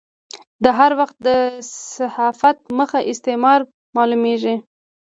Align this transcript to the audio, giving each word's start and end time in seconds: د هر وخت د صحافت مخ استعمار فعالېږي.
د 0.63 0.65
هر 0.77 0.91
وخت 0.99 1.15
د 1.27 1.29
صحافت 1.95 2.57
مخ 2.77 2.91
استعمار 3.13 3.59
فعالېږي. 3.93 4.55